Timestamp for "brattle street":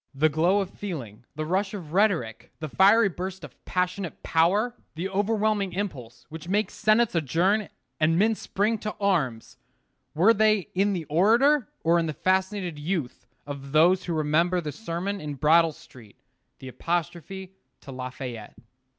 15.35-16.15